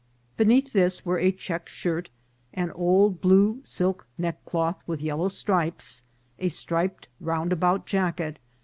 [0.35, 2.09] Beneath this were a check shirt,
[2.55, 6.01] an old blue silk neckcloth with yellow stripes,
[6.39, 8.39] a striped roundabout jacket